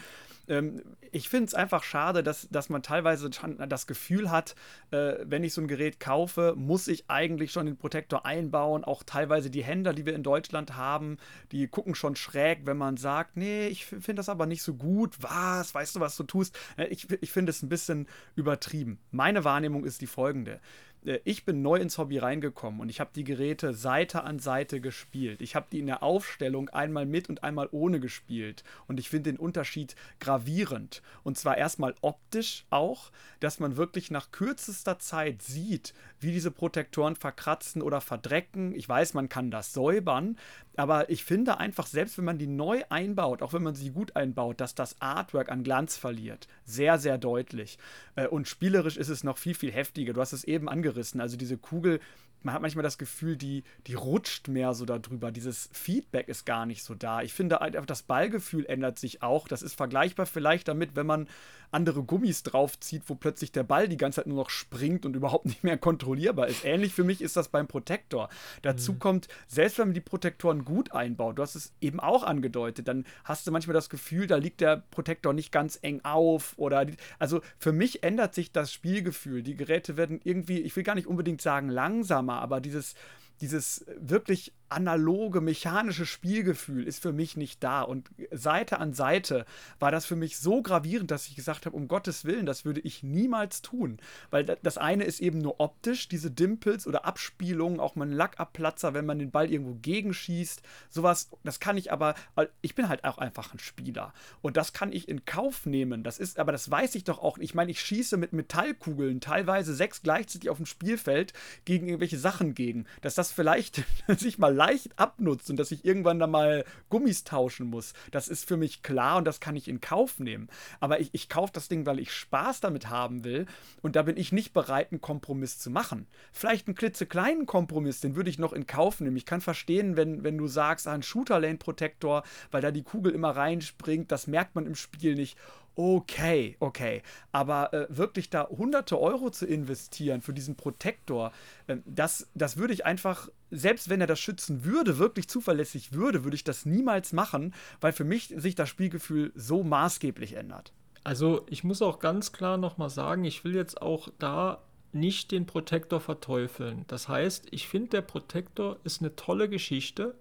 [0.51, 0.83] Ähm,
[1.13, 4.55] ich finde es einfach schade, dass, dass man teilweise das Gefühl hat,
[4.91, 8.85] äh, wenn ich so ein Gerät kaufe, muss ich eigentlich schon den Protektor einbauen.
[8.85, 11.17] Auch teilweise die Händler, die wir in Deutschland haben,
[11.53, 15.17] die gucken schon schräg, wenn man sagt, nee, ich finde das aber nicht so gut.
[15.21, 15.75] Was?
[15.75, 16.59] Weißt du, was du tust?
[16.77, 18.99] Äh, ich, ich finde es ein bisschen übertrieben.
[19.11, 20.61] Meine Wahrnehmung ist die folgende.
[21.05, 24.81] Äh, ich bin neu ins Hobby reingekommen und ich habe die Geräte Seite an Seite
[24.81, 25.41] gespielt.
[25.41, 29.31] Ich habe die in der Aufstellung einmal mit und einmal ohne gespielt und ich finde
[29.31, 31.03] den Unterschied gravierend.
[31.23, 33.11] Und zwar erstmal optisch auch,
[33.41, 38.75] dass man wirklich nach kürzester Zeit sieht, wie diese Protektoren verkratzen oder verdrecken.
[38.75, 40.37] Ich weiß, man kann das säubern,
[40.81, 44.17] aber ich finde einfach, selbst wenn man die neu einbaut, auch wenn man sie gut
[44.17, 46.49] einbaut, dass das Artwork an Glanz verliert.
[46.65, 47.77] Sehr, sehr deutlich.
[48.17, 50.15] Äh, und spielerisch ist es noch viel, viel heftiger.
[50.15, 51.21] Du hast es eben angerissen.
[51.21, 52.01] Also diese Kugel
[52.43, 55.31] man hat manchmal das Gefühl, die, die rutscht mehr so darüber.
[55.31, 57.23] Dieses Feedback ist gar nicht so da.
[57.23, 59.49] Ich finde, das Ballgefühl ändert sich auch.
[59.49, 61.29] Das ist vergleichbar vielleicht damit, wenn man
[61.73, 65.45] andere Gummis draufzieht, wo plötzlich der Ball die ganze Zeit nur noch springt und überhaupt
[65.47, 66.65] nicht mehr kontrollierbar ist.
[66.65, 68.29] Ähnlich für mich ist das beim Protektor.
[68.63, 68.99] Dazu mhm.
[68.99, 73.05] kommt, selbst wenn man die Protektoren gut einbaut, du hast es eben auch angedeutet, dann
[73.25, 76.87] hast du manchmal das Gefühl, da liegt der Protektor nicht ganz eng auf oder
[77.19, 79.43] also für mich ändert sich das Spielgefühl.
[79.43, 82.95] Die Geräte werden irgendwie, ich will gar nicht unbedingt sagen langsamer, aber dieses
[83.41, 87.83] dieses wirklich analoge, mechanische Spielgefühl ist für mich nicht da.
[87.83, 89.45] Und Seite an Seite
[89.79, 92.81] war das für mich so gravierend, dass ich gesagt habe, um Gottes Willen, das würde
[92.81, 93.99] ich niemals tun.
[94.31, 98.95] Weil das eine ist eben nur optisch, diese Dimpels oder Abspielungen, auch mal ein Lackabplatzer,
[98.95, 100.63] wenn man den Ball irgendwo gegenschießt.
[100.89, 102.15] Sowas, das kann ich aber,
[102.63, 104.15] ich bin halt auch einfach ein Spieler.
[104.41, 106.05] Und das kann ich in Kauf nehmen.
[106.05, 107.39] Das ist, aber das weiß ich doch auch.
[107.39, 111.33] Ich meine, ich schieße mit Metallkugeln, teilweise sechs gleichzeitig auf dem Spielfeld,
[111.65, 112.87] gegen irgendwelche Sachen gegen.
[113.01, 117.67] Dass das vielleicht sich mal leicht abnutzt und dass ich irgendwann da mal Gummis tauschen
[117.67, 120.49] muss, das ist für mich klar und das kann ich in Kauf nehmen.
[120.81, 123.47] Aber ich, ich kaufe das Ding, weil ich Spaß damit haben will
[123.81, 126.07] und da bin ich nicht bereit, einen Kompromiss zu machen.
[126.31, 129.17] Vielleicht einen klitzekleinen Kompromiss, den würde ich noch in Kauf nehmen.
[129.17, 133.31] Ich kann verstehen, wenn, wenn du sagst, ah, ein Shooter-Lane-Protektor, weil da die Kugel immer
[133.31, 135.39] reinspringt, das merkt man im Spiel nicht
[135.77, 137.03] Okay, okay.
[137.33, 141.33] Aber äh, wirklich da hunderte Euro zu investieren für diesen Protektor,
[141.69, 146.25] äh, das, das würde ich einfach, selbst wenn er das schützen würde, wirklich zuverlässig würde,
[146.25, 150.73] würde ich das niemals machen, weil für mich sich das Spielgefühl so maßgeblich ändert.
[151.03, 155.47] Also ich muss auch ganz klar nochmal sagen, ich will jetzt auch da nicht den
[155.47, 156.85] Protektor verteufeln.
[156.89, 160.15] Das heißt, ich finde, der Protektor ist eine tolle Geschichte,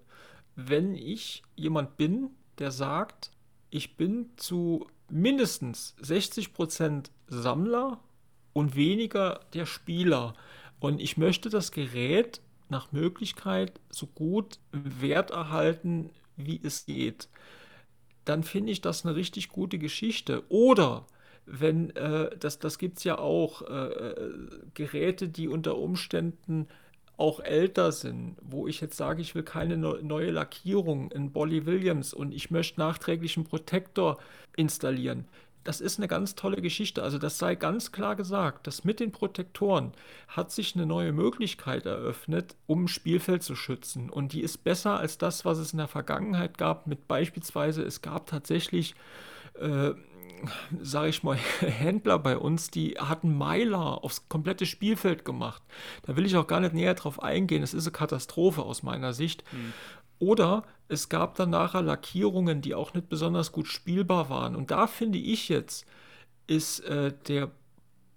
[0.55, 3.31] wenn ich jemand bin, der sagt,
[3.71, 8.00] ich bin zu mindestens 60% Sammler
[8.54, 10.34] und weniger der Spieler.
[10.80, 17.28] Und ich möchte das Gerät nach Möglichkeit so gut Wert erhalten, wie es geht.
[18.26, 20.43] Dann finde ich das eine richtig gute Geschichte.
[20.50, 21.06] Oder
[21.45, 24.39] wenn, äh, das, das gibt es ja auch, äh, äh,
[24.76, 26.67] Geräte, die unter Umständen
[27.19, 32.13] auch älter sind, wo ich jetzt sage, ich will keine neue Lackierung in Bolly Williams
[32.13, 34.17] und ich möchte nachträglich einen Protektor
[34.55, 35.25] installieren.
[35.65, 37.03] Das ist eine ganz tolle Geschichte.
[37.03, 39.91] Also das sei ganz klar gesagt, dass mit den Protektoren
[40.29, 44.10] hat sich eine neue Möglichkeit eröffnet, um Spielfeld zu schützen.
[44.10, 46.88] Und die ist besser als das, was es in der Vergangenheit gab.
[46.88, 48.95] Mit beispielsweise, es gab tatsächlich
[49.60, 49.91] äh,
[50.82, 55.62] sage ich mal, Händler bei uns, die hatten Meiler aufs komplette Spielfeld gemacht.
[56.04, 57.63] Da will ich auch gar nicht näher drauf eingehen.
[57.63, 59.43] Es ist eine Katastrophe aus meiner Sicht.
[59.52, 59.73] Mhm.
[60.19, 64.56] Oder es gab dann nachher Lackierungen, die auch nicht besonders gut spielbar waren.
[64.56, 65.86] Und da finde ich jetzt,
[66.47, 67.52] ist äh, der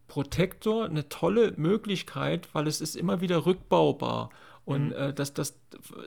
[0.08, 4.30] Protektor eine tolle Möglichkeit, weil es ist immer wieder rückbaubar.
[4.64, 4.92] Und mhm.
[4.92, 5.58] äh, das, das,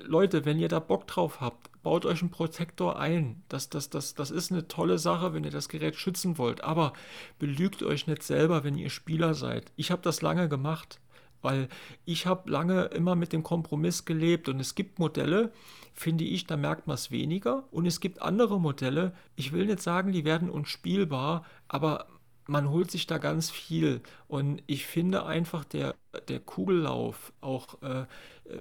[0.03, 3.43] Leute, wenn ihr da Bock drauf habt, baut euch einen Protektor ein.
[3.47, 6.63] Das, das, das, das ist eine tolle Sache, wenn ihr das Gerät schützen wollt.
[6.63, 6.93] Aber
[7.37, 9.71] belügt euch nicht selber, wenn ihr Spieler seid.
[9.75, 10.99] Ich habe das lange gemacht,
[11.43, 11.69] weil
[12.03, 14.49] ich habe lange immer mit dem Kompromiss gelebt.
[14.49, 15.53] Und es gibt Modelle,
[15.93, 17.65] finde ich, da merkt man es weniger.
[17.69, 22.07] Und es gibt andere Modelle, ich will nicht sagen, die werden unspielbar, aber
[22.47, 24.01] man holt sich da ganz viel.
[24.27, 25.93] Und ich finde einfach, der,
[26.29, 28.07] der Kugellauf, auch äh,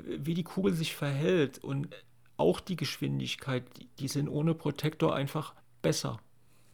[0.05, 1.89] wie die Kugel sich verhält und
[2.37, 3.65] auch die Geschwindigkeit,
[3.99, 6.19] die sind ohne Protektor einfach besser.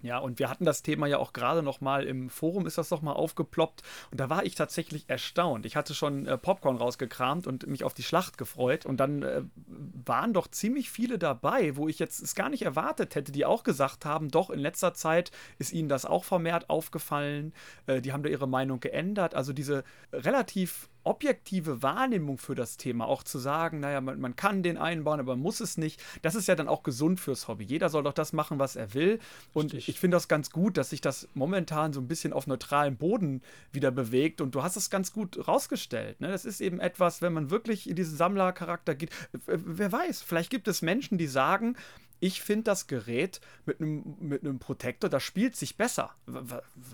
[0.02, 2.90] Ja, und wir hatten das Thema ja auch gerade noch mal im Forum ist das
[2.90, 5.66] noch mal aufgeploppt und da war ich tatsächlich erstaunt.
[5.66, 9.42] Ich hatte schon äh, Popcorn rausgekramt und mich auf die Schlacht gefreut und dann äh,
[9.66, 13.62] waren doch ziemlich viele dabei, wo ich jetzt es gar nicht erwartet hätte, die auch
[13.62, 17.52] gesagt haben, doch in letzter Zeit ist ihnen das auch vermehrt aufgefallen.
[17.86, 19.34] Äh, die haben da ihre Meinung geändert.
[19.34, 24.62] Also diese relativ objektive Wahrnehmung für das Thema, auch zu sagen, naja, man, man kann
[24.62, 27.64] den einbauen, aber muss es nicht, das ist ja dann auch gesund fürs Hobby.
[27.64, 29.18] Jeder soll doch das machen, was er will.
[29.52, 29.88] Und Richtig.
[29.88, 33.42] ich finde das ganz gut, dass sich das momentan so ein bisschen auf neutralem Boden
[33.72, 34.40] wieder bewegt.
[34.40, 36.20] Und du hast es ganz gut rausgestellt.
[36.20, 36.28] Ne?
[36.28, 39.10] Das ist eben etwas, wenn man wirklich in diesen Sammlercharakter geht.
[39.46, 41.76] Wer weiß, vielleicht gibt es Menschen, die sagen,
[42.20, 46.10] ich finde das Gerät mit einem mit Protektor, das spielt sich besser.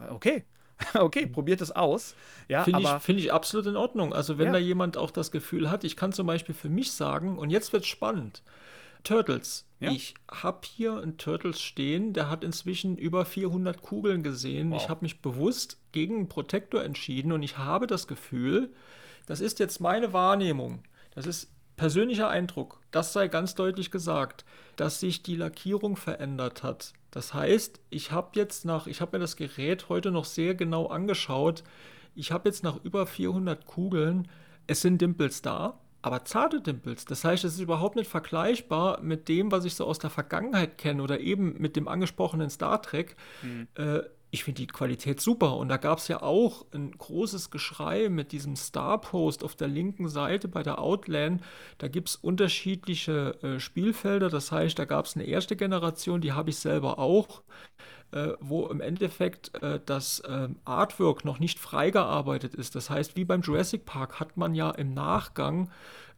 [0.09, 0.45] Okay,
[0.95, 2.15] okay, probiert es aus.
[2.49, 4.13] Ja, Finde ich, find ich absolut in Ordnung.
[4.13, 4.53] Also wenn ja.
[4.53, 7.73] da jemand auch das Gefühl hat, ich kann zum Beispiel für mich sagen, und jetzt
[7.73, 8.43] wird es spannend,
[9.05, 9.67] Turtles.
[9.79, 9.91] Ja.
[9.91, 14.71] Ich habe hier einen Turtles stehen, der hat inzwischen über 400 Kugeln gesehen.
[14.71, 14.83] Wow.
[14.83, 18.73] Ich habe mich bewusst gegen einen Protektor entschieden und ich habe das Gefühl,
[19.27, 20.83] das ist jetzt meine Wahrnehmung.
[21.15, 22.81] Das ist persönlicher Eindruck.
[22.91, 24.45] Das sei ganz deutlich gesagt,
[24.77, 26.93] dass sich die Lackierung verändert hat.
[27.17, 30.89] Das heißt, ich habe jetzt nach, ich habe mir das Gerät heute noch sehr genau
[30.89, 31.65] angeschaut.
[32.15, 34.29] Ich habe jetzt nach über 400 Kugeln,
[34.67, 37.07] es sind Dimples da, aber zarte Dimples.
[37.07, 40.77] Das heißt, es ist überhaupt nicht vergleichbar mit dem, was ich so aus der Vergangenheit
[40.77, 43.17] kenne oder eben mit dem angesprochenen Star Trek.
[43.41, 43.69] Mhm.
[43.77, 45.57] Äh, ich finde die Qualität super.
[45.57, 50.09] Und da gab es ja auch ein großes Geschrei mit diesem Star-Post auf der linken
[50.09, 51.43] Seite bei der Outland.
[51.79, 54.29] Da gibt es unterschiedliche äh, Spielfelder.
[54.29, 57.43] Das heißt, da gab es eine erste Generation, die habe ich selber auch,
[58.13, 62.75] äh, wo im Endeffekt äh, das ähm, Artwork noch nicht freigearbeitet ist.
[62.75, 65.71] Das heißt, wie beim Jurassic Park hat man ja im Nachgang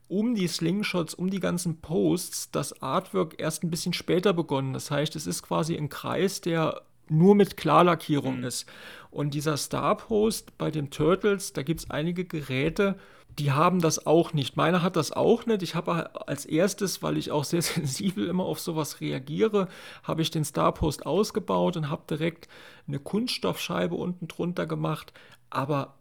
[0.08, 4.72] um die Slingshots, um die ganzen Posts, das Artwork erst ein bisschen später begonnen.
[4.72, 8.44] Das heißt, es ist quasi ein Kreis, der nur mit Klarlackierung mhm.
[8.44, 8.68] ist.
[9.10, 12.96] Und dieser Star Post bei den Turtles, da gibt es einige Geräte,
[13.38, 14.56] die haben das auch nicht.
[14.56, 15.62] Meiner hat das auch nicht.
[15.62, 19.68] Ich habe als erstes, weil ich auch sehr sensibel immer auf sowas reagiere,
[20.02, 22.48] habe ich den Star Post ausgebaut und habe direkt
[22.86, 25.12] eine Kunststoffscheibe unten drunter gemacht.
[25.50, 25.94] Aber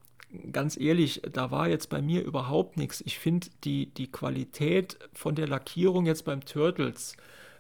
[0.52, 3.02] ganz ehrlich, da war jetzt bei mir überhaupt nichts.
[3.06, 7.16] Ich finde die, die Qualität von der Lackierung jetzt beim Turtles,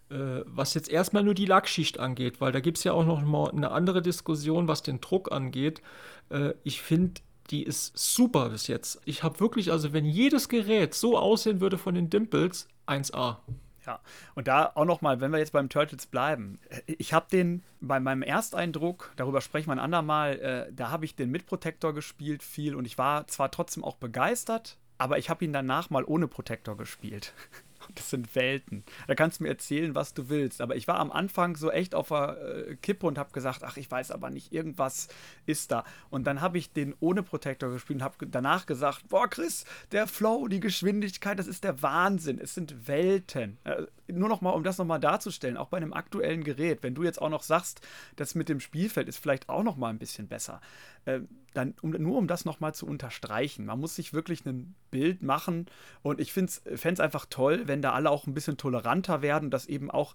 [0.09, 3.51] was jetzt erstmal nur die Lackschicht angeht, weil da gibt es ja auch noch mal
[3.51, 5.81] eine andere Diskussion, was den Druck angeht.
[6.29, 9.01] Äh, ich finde, die ist super bis jetzt.
[9.05, 13.37] Ich habe wirklich, also wenn jedes Gerät so aussehen würde von den Dimples, 1A.
[13.85, 14.01] Ja,
[14.35, 18.21] und da auch nochmal, wenn wir jetzt beim Turtles bleiben, ich habe den bei meinem
[18.21, 22.75] Ersteindruck, darüber sprechen wir ein andermal, äh, da habe ich den mit Protector gespielt viel
[22.75, 26.75] und ich war zwar trotzdem auch begeistert, aber ich habe ihn danach mal ohne Protector
[26.75, 27.33] gespielt.
[27.95, 28.83] Das sind Welten.
[29.07, 30.61] Da kannst du mir erzählen, was du willst.
[30.61, 32.37] Aber ich war am Anfang so echt auf der
[32.69, 35.07] äh, Kippe und habe gesagt, ach, ich weiß aber nicht, irgendwas
[35.45, 35.83] ist da.
[36.09, 40.07] Und dann habe ich den ohne Protektor gespielt und habe danach gesagt, boah, Chris, der
[40.07, 42.39] Flow, die Geschwindigkeit, das ist der Wahnsinn.
[42.39, 43.57] Es sind Welten.
[43.63, 46.95] Äh, nur noch mal, um das noch mal darzustellen, auch bei einem aktuellen Gerät, wenn
[46.95, 47.81] du jetzt auch noch sagst,
[48.15, 50.61] das mit dem Spielfeld ist vielleicht auch noch mal ein bisschen besser,
[51.07, 51.21] äh,
[51.53, 53.65] dann um, nur um das noch mal zu unterstreichen.
[53.65, 55.65] Man muss sich wirklich ein Bild machen
[56.03, 59.65] und ich fände es einfach toll, wenn da alle auch ein bisschen toleranter werden, dass
[59.65, 60.13] eben auch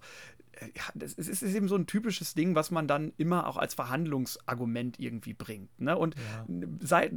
[0.53, 3.57] äh, ja, das ist, ist, eben so ein typisches Ding, was man dann immer auch
[3.57, 5.81] als Verhandlungsargument irgendwie bringt.
[5.81, 5.97] Ne?
[5.97, 6.67] Und ja.
[6.79, 7.11] sei,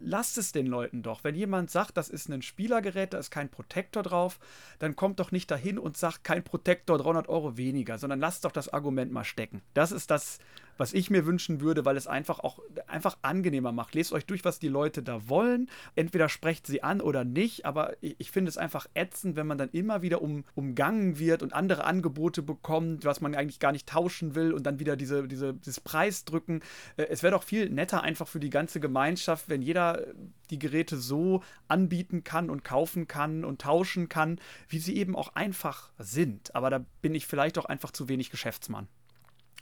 [0.00, 1.24] lasst es den Leuten doch.
[1.24, 4.38] Wenn jemand sagt, das ist ein Spielergerät, da ist kein Protektor drauf,
[4.78, 8.52] dann kommt doch nicht dahin und sagt, kein Protektor, 300 Euro weniger, sondern lasst doch
[8.52, 9.62] das Argument mal stecken.
[9.74, 10.38] Das ist das,
[10.80, 13.94] was ich mir wünschen würde, weil es einfach auch einfach angenehmer macht.
[13.94, 15.68] Lest euch durch, was die Leute da wollen.
[15.94, 19.58] Entweder sprecht sie an oder nicht, aber ich, ich finde es einfach ätzend, wenn man
[19.58, 23.88] dann immer wieder um, umgangen wird und andere Angebote bekommt, was man eigentlich gar nicht
[23.88, 26.62] tauschen will und dann wieder diese, diese, dieses Preisdrücken.
[26.96, 30.06] Äh, es wäre doch viel netter einfach für die ganze Gemeinschaft, wenn jeder
[30.48, 35.34] die Geräte so anbieten kann und kaufen kann und tauschen kann, wie sie eben auch
[35.34, 36.54] einfach sind.
[36.54, 38.88] Aber da bin ich vielleicht auch einfach zu wenig Geschäftsmann.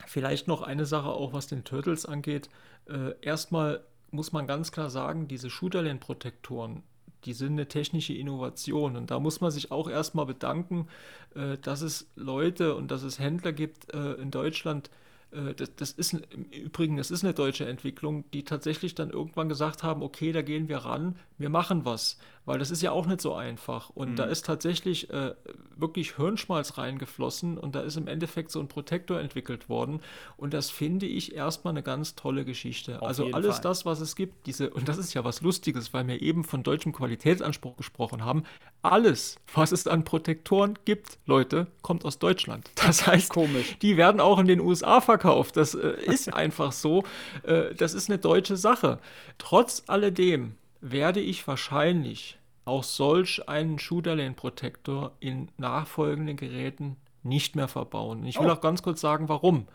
[0.07, 2.49] Vielleicht noch eine Sache auch, was den Turtles angeht.
[2.87, 6.83] Äh, erstmal muss man ganz klar sagen, diese Shooterland-Protektoren,
[7.25, 8.97] die sind eine technische Innovation.
[8.97, 10.89] Und da muss man sich auch erstmal bedanken,
[11.35, 14.91] äh, dass es Leute und dass es Händler gibt äh, in Deutschland,
[15.33, 19.49] äh, das, das, ist im Übrigen, das ist eine deutsche Entwicklung, die tatsächlich dann irgendwann
[19.49, 23.05] gesagt haben, okay, da gehen wir ran, wir machen was, weil das ist ja auch
[23.05, 23.91] nicht so einfach.
[23.91, 24.17] Und mhm.
[24.17, 25.35] da ist tatsächlich äh,
[25.77, 30.01] wirklich Hirnschmalz reingeflossen und da ist im Endeffekt so ein Protektor entwickelt worden.
[30.39, 33.03] Und das finde ich erstmal eine ganz tolle Geschichte.
[33.03, 33.63] Auf also alles Fall.
[33.65, 36.63] das, was es gibt, diese, und das ist ja was Lustiges, weil wir eben von
[36.63, 38.45] deutschem Qualitätsanspruch gesprochen haben,
[38.81, 42.71] alles, was es an Protektoren gibt, Leute, kommt aus Deutschland.
[42.89, 43.77] Das heißt, Komisch.
[43.83, 45.59] die werden auch in den USA verkauft.
[45.59, 47.05] Das äh, ist einfach so.
[47.43, 49.01] Äh, das ist eine deutsche Sache.
[49.37, 52.38] Trotz alledem werde ich wahrscheinlich
[52.69, 58.25] auch solch einen Shooterlane-Protektor in nachfolgenden Geräten nicht mehr verbauen.
[58.27, 58.53] Ich will oh.
[58.53, 59.67] auch ganz kurz sagen, warum.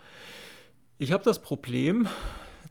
[0.97, 2.07] Ich habe das Problem,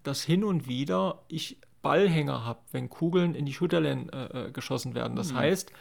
[0.03, 4.95] dass hin und wieder ich Ballhänger habe, wenn Kugeln in die Shooterlane äh, äh geschossen
[4.95, 5.17] werden.
[5.17, 5.39] Das mhm.
[5.39, 5.73] heißt,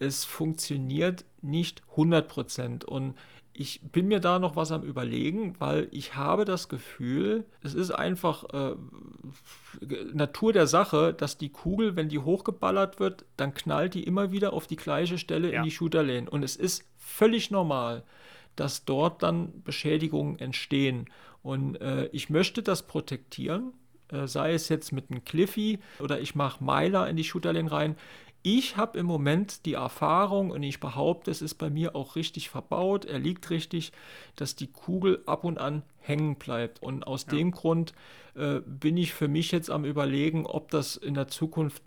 [0.00, 2.84] es funktioniert nicht 100%.
[2.84, 3.14] Und
[3.58, 7.90] ich bin mir da noch was am Überlegen, weil ich habe das Gefühl, es ist
[7.90, 8.76] einfach äh,
[10.12, 14.52] Natur der Sache, dass die Kugel, wenn die hochgeballert wird, dann knallt die immer wieder
[14.52, 15.58] auf die gleiche Stelle ja.
[15.58, 16.30] in die Shooterlane.
[16.30, 18.04] Und es ist völlig normal,
[18.54, 21.06] dass dort dann Beschädigungen entstehen.
[21.42, 23.72] Und äh, ich möchte das protektieren,
[24.12, 27.96] äh, sei es jetzt mit einem Cliffy oder ich mache Meiler in die Shooterlane rein.
[28.42, 32.48] Ich habe im Moment die Erfahrung und ich behaupte, es ist bei mir auch richtig
[32.48, 33.92] verbaut, er liegt richtig,
[34.36, 36.82] dass die Kugel ab und an hängen bleibt.
[36.82, 37.36] Und aus ja.
[37.36, 37.92] dem Grund
[38.34, 41.82] äh, bin ich für mich jetzt am Überlegen, ob das in der Zukunft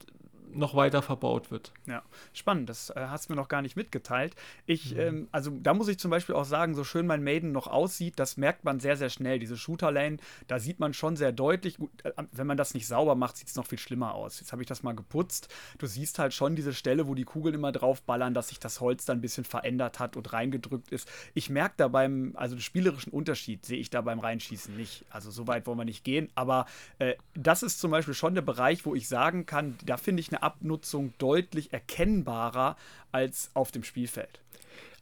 [0.54, 1.72] noch weiter verbaut wird.
[1.86, 2.70] Ja, spannend.
[2.70, 4.36] Das äh, hast du mir noch gar nicht mitgeteilt.
[4.66, 5.00] Ich, mhm.
[5.00, 8.20] ähm, also da muss ich zum Beispiel auch sagen, so schön mein Maiden noch aussieht,
[8.20, 9.40] das merkt man sehr, sehr schnell.
[9.40, 11.78] Diese Shooter-Lane, da sieht man schon sehr deutlich.
[11.78, 14.40] Gut, äh, wenn man das nicht sauber macht, sieht es noch viel schlimmer aus.
[14.40, 15.54] Jetzt habe ich das mal geputzt.
[15.78, 18.82] Du siehst halt schon diese Stelle, wo die Kugeln immer drauf ballern, dass sich das
[18.82, 21.10] Holz dann ein bisschen verändert hat und reingedrückt ist.
[21.34, 25.06] Ich merke da beim, also den spielerischen Unterschied sehe ich da beim Reinschießen nicht.
[25.10, 26.30] Also so weit wollen wir nicht gehen.
[26.36, 26.66] Aber
[27.00, 30.30] äh, das ist zum Beispiel schon der Bereich, wo ich sagen kann, da finde ich
[30.30, 32.76] eine Abnutzung deutlich erkennbarer
[33.12, 34.42] als auf dem Spielfeld.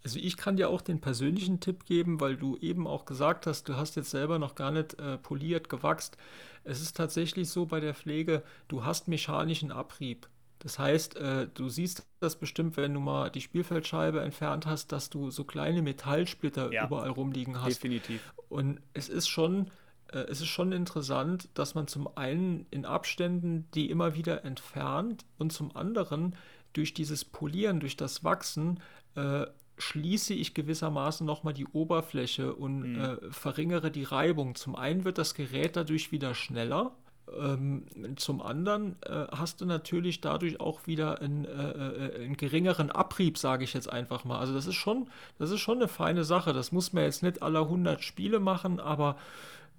[0.04, 3.68] Also ich kann dir auch den persönlichen Tipp geben, weil du eben auch gesagt hast,
[3.68, 6.18] du hast jetzt selber noch gar nicht äh, poliert, gewachst.
[6.64, 10.28] Es ist tatsächlich so bei der Pflege, du hast mechanischen Abrieb.
[10.60, 15.10] Das heißt, äh, du siehst das bestimmt, wenn du mal die Spielfeldscheibe entfernt hast, dass
[15.10, 17.78] du so kleine Metallsplitter ja, überall rumliegen hast.
[17.84, 18.34] Definitiv.
[18.50, 19.72] Und es ist schon
[20.12, 25.26] äh, es ist schon interessant, dass man zum einen in Abständen die immer wieder entfernt
[25.38, 26.36] und zum anderen
[26.74, 28.80] durch dieses Polieren, durch das Wachsen,
[29.16, 29.46] äh,
[29.78, 33.00] schließe ich gewissermaßen nochmal die Oberfläche und mhm.
[33.00, 34.56] äh, verringere die Reibung.
[34.56, 36.92] Zum einen wird das Gerät dadurch wieder schneller.
[37.38, 37.86] Ähm,
[38.16, 43.38] zum anderen äh, hast du natürlich dadurch auch wieder einen, äh, äh einen geringeren Abrieb,
[43.38, 44.40] sage ich jetzt einfach mal.
[44.40, 45.08] Also das ist schon,
[45.38, 46.54] das ist schon eine feine Sache.
[46.54, 49.16] Das muss man jetzt nicht alle 100 Spiele machen, aber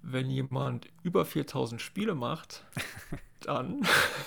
[0.01, 2.65] wenn jemand über 4000 Spiele macht,
[3.45, 3.81] dann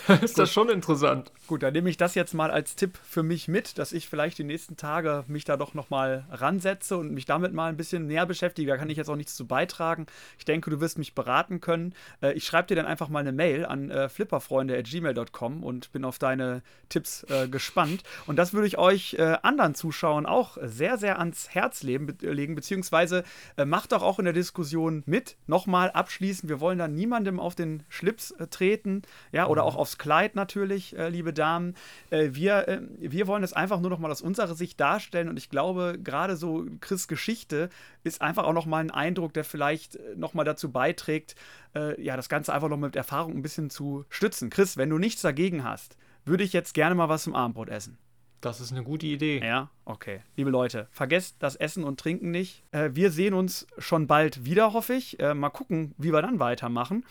[0.22, 1.32] ist das schon interessant.
[1.46, 4.38] Gut, dann nehme ich das jetzt mal als Tipp für mich mit, dass ich vielleicht
[4.38, 8.26] die nächsten Tage mich da doch nochmal ransetze und mich damit mal ein bisschen näher
[8.26, 8.70] beschäftige.
[8.70, 10.06] Da kann ich jetzt auch nichts zu beitragen.
[10.38, 11.94] Ich denke, du wirst mich beraten können.
[12.22, 16.18] Äh, ich schreibe dir dann einfach mal eine Mail an äh, flipperfreunde.gmail.com und bin auf
[16.18, 18.02] deine Tipps äh, gespannt.
[18.26, 22.14] Und das würde ich euch äh, anderen Zuschauern auch sehr, sehr ans Herz legen, be
[22.32, 23.24] legen beziehungsweise
[23.56, 25.36] äh, macht doch auch in der Diskussion mit.
[25.46, 29.02] Nochmal abschließend, wir wollen da niemandem auf den Schlips treten
[29.32, 29.68] ja, oder mhm.
[29.68, 31.74] auch aufs Kleid natürlich, äh, liebe Damen.
[32.10, 35.36] Äh, wir, äh, wir wollen es einfach nur noch mal aus unserer Sicht darstellen und
[35.36, 37.68] ich glaube, gerade so Chris Geschichte
[38.02, 41.34] ist einfach auch noch mal ein Eindruck, der vielleicht äh, noch mal dazu beiträgt,
[41.74, 44.50] äh, ja, das Ganze einfach noch mit Erfahrung ein bisschen zu stützen.
[44.50, 47.98] Chris, wenn du nichts dagegen hast, würde ich jetzt gerne mal was zum Abendbrot essen.
[48.44, 49.40] Das ist eine gute Idee.
[49.42, 50.20] Ja, okay.
[50.36, 52.62] Liebe Leute, vergesst das Essen und Trinken nicht.
[52.72, 55.18] Äh, wir sehen uns schon bald wieder, hoffe ich.
[55.18, 57.06] Äh, mal gucken, wie wir dann weitermachen.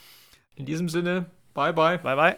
[0.54, 1.96] In diesem Sinne, Bye bye.
[1.96, 2.36] Bye bye.